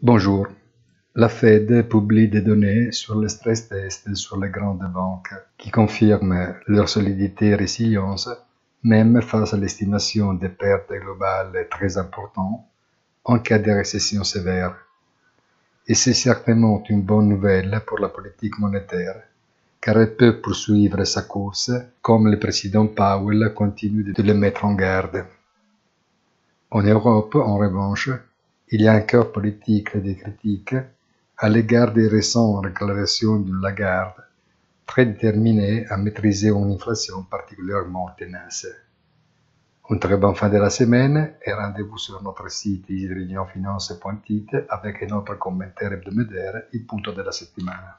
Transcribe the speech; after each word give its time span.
Bonjour. 0.00 0.46
La 1.16 1.28
Fed 1.28 1.88
publie 1.88 2.28
des 2.28 2.40
données 2.40 2.92
sur 2.92 3.16
le 3.16 3.26
stress 3.26 3.68
test 3.68 4.14
sur 4.14 4.38
les 4.38 4.48
grandes 4.48 4.88
banques 4.94 5.34
qui 5.56 5.72
confirment 5.72 6.54
leur 6.68 6.88
solidité 6.88 7.46
et 7.46 7.54
résilience 7.56 8.28
même 8.84 9.20
face 9.22 9.54
à 9.54 9.56
l'estimation 9.56 10.34
des 10.34 10.50
pertes 10.50 10.92
globales 10.92 11.66
très 11.68 11.98
importantes 11.98 12.60
en 13.24 13.40
cas 13.40 13.58
de 13.58 13.72
récession 13.72 14.22
sévère. 14.22 14.76
Et 15.88 15.94
c'est 15.94 16.14
certainement 16.14 16.80
une 16.88 17.02
bonne 17.02 17.28
nouvelle 17.28 17.82
pour 17.84 17.98
la 17.98 18.08
politique 18.08 18.60
monétaire, 18.60 19.16
car 19.80 19.98
elle 19.98 20.14
peut 20.14 20.40
poursuivre 20.40 21.02
sa 21.02 21.22
course 21.22 21.72
comme 22.02 22.30
le 22.30 22.38
président 22.38 22.86
Powell 22.86 23.52
continue 23.52 24.04
de 24.04 24.22
le 24.22 24.34
mettre 24.34 24.64
en 24.64 24.74
garde. 24.74 25.24
En 26.70 26.82
Europe, 26.82 27.34
en 27.34 27.56
revanche, 27.56 28.10
il 28.70 28.82
y 28.82 28.88
a 28.88 28.94
encore 28.94 29.32
politique 29.32 29.90
et 29.94 30.00
des 30.00 30.16
critiques 30.16 30.74
à 31.36 31.48
l'égard 31.48 31.92
des 31.92 32.08
récentes 32.08 32.64
déclarations 32.64 33.38
de 33.40 33.52
Lagarde, 33.62 34.22
très 34.86 35.06
déterminée 35.06 35.86
à 35.88 35.96
maîtriser 35.96 36.48
une 36.48 36.72
inflation 36.72 37.22
particulièrement 37.22 38.10
tenace. 38.18 38.66
Une 39.90 39.98
très 39.98 40.16
bonne 40.18 40.34
fin 40.34 40.50
de 40.50 40.58
la 40.58 40.68
semaine 40.68 41.34
et 41.44 41.52
rendez-vous 41.52 41.96
sur 41.96 42.22
notre 42.22 42.50
site 42.50 42.90
isidrignofinance.it 42.90 44.50
avec 44.68 45.02
un 45.02 45.16
autre 45.16 45.38
commentaire 45.38 45.92
hebdomadaire, 45.92 46.64
il 46.72 46.84
punto 46.84 47.12
della 47.12 47.32
settimana. 47.32 47.98